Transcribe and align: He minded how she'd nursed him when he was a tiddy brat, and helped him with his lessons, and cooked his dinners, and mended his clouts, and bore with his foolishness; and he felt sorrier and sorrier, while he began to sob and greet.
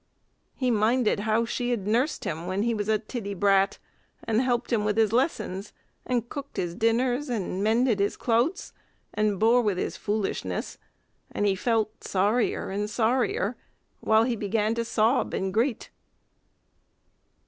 He 0.55 0.71
minded 0.71 1.19
how 1.19 1.45
she'd 1.45 1.85
nursed 1.85 2.23
him 2.23 2.47
when 2.47 2.63
he 2.63 2.73
was 2.73 2.89
a 2.89 2.97
tiddy 2.97 3.35
brat, 3.35 3.77
and 4.23 4.41
helped 4.41 4.73
him 4.73 4.83
with 4.83 4.97
his 4.97 5.13
lessons, 5.13 5.73
and 6.07 6.27
cooked 6.27 6.57
his 6.57 6.73
dinners, 6.73 7.29
and 7.29 7.63
mended 7.63 7.99
his 7.99 8.17
clouts, 8.17 8.73
and 9.13 9.39
bore 9.39 9.61
with 9.61 9.77
his 9.77 9.97
foolishness; 9.97 10.79
and 11.31 11.45
he 11.45 11.53
felt 11.53 12.03
sorrier 12.03 12.71
and 12.71 12.89
sorrier, 12.89 13.55
while 13.99 14.23
he 14.23 14.35
began 14.35 14.73
to 14.73 14.83
sob 14.83 15.35
and 15.35 15.53
greet. 15.53 15.91